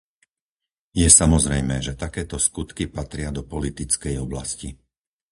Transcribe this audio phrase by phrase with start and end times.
[1.01, 4.69] Je samozrejmé, že takéto skutky patria do politickej oblasti.